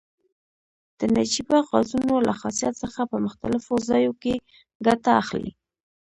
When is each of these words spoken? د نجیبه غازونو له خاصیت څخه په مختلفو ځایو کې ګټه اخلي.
د 0.99 1.01
نجیبه 1.17 1.57
غازونو 1.69 2.15
له 2.27 2.33
خاصیت 2.39 2.73
څخه 2.83 3.01
په 3.11 3.17
مختلفو 3.25 3.73
ځایو 3.89 4.13
کې 4.21 4.33
ګټه 4.85 5.11
اخلي. 5.21 5.51